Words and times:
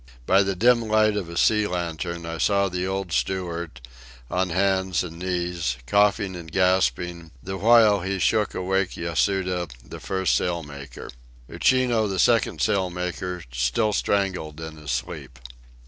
By 0.25 0.41
the 0.41 0.55
dim 0.55 0.81
light 0.87 1.15
of 1.15 1.29
a 1.29 1.37
sea 1.37 1.67
lantern 1.67 2.25
I 2.25 2.39
saw 2.39 2.67
the 2.69 2.87
old 2.87 3.11
steward, 3.11 3.81
on 4.31 4.49
hands 4.49 5.03
and 5.03 5.19
knees, 5.19 5.77
coughing 5.85 6.35
and 6.35 6.51
gasping, 6.51 7.29
the 7.43 7.55
while 7.57 8.01
he 8.01 8.17
shook 8.17 8.55
awake 8.55 8.97
Yatsuda, 8.97 9.69
the 9.85 9.99
first 9.99 10.35
sail 10.35 10.63
maker. 10.63 11.11
Uchino, 11.47 12.09
the 12.09 12.17
second 12.17 12.61
sail 12.63 12.89
maker, 12.89 13.43
still 13.51 13.93
strangled 13.93 14.59
in 14.59 14.77
his 14.77 14.89
sleep. 14.89 15.37